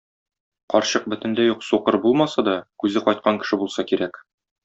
Карчык 0.73 1.03
бөтенләй 1.13 1.51
үк 1.55 1.61
сукыр 1.67 1.99
булмаса 2.07 2.45
да, 2.49 2.57
күзе 2.85 3.05
кайткан 3.09 3.39
кеше 3.45 3.63
булса 3.65 3.87
кирәк. 3.93 4.19